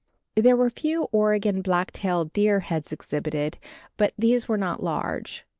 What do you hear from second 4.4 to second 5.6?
were not large.